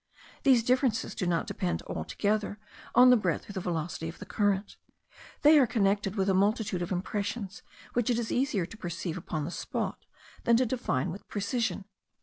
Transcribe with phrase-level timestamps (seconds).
[0.41, 2.57] These differences do not depend altogether
[2.95, 4.75] on the breadth or the velocity of the current;
[5.43, 7.61] they are connected with a multitude of impressions
[7.93, 10.07] which it is easier to perceive upon the spot
[10.43, 11.85] than to define with precision.